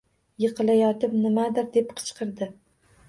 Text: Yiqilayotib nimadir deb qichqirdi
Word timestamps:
Yiqilayotib 0.45 1.13
nimadir 1.25 1.69
deb 1.79 1.93
qichqirdi 2.01 2.49